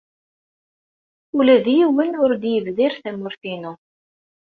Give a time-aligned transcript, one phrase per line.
[1.37, 3.73] Ula d yiwen ur d-yebdir tamurt-inu.